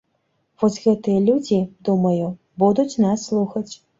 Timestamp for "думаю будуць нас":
1.89-3.29